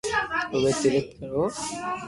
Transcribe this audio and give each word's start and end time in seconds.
اووي 0.53 0.71
تيرٿ 0.81 1.05
ڪرو 1.19 1.43